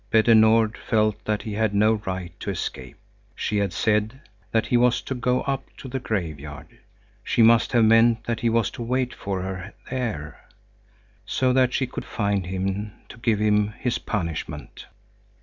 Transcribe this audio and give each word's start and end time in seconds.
Petter 0.09 0.33
Nord 0.33 0.79
felt 0.79 1.23
that 1.25 1.43
he 1.43 1.53
had 1.53 1.75
no 1.75 2.01
right 2.07 2.33
to 2.39 2.49
escape. 2.49 2.97
She 3.35 3.57
had 3.57 3.71
said 3.71 4.19
that 4.51 4.65
he 4.65 4.75
was 4.75 4.99
to 5.03 5.13
go 5.13 5.41
up 5.41 5.65
to 5.77 5.87
the 5.87 5.99
graveyard. 5.99 6.79
She 7.23 7.43
must 7.43 7.71
have 7.73 7.85
meant 7.85 8.23
that 8.23 8.39
he 8.39 8.49
was 8.49 8.71
to 8.71 8.81
wait 8.81 9.13
for 9.13 9.43
her 9.43 9.73
there, 9.91 10.41
so 11.23 11.53
that 11.53 11.71
she 11.75 11.85
could 11.85 12.03
find 12.05 12.47
him 12.47 12.93
to 13.09 13.17
give 13.19 13.37
him 13.37 13.73
his 13.79 13.99
punishment. 13.99 14.87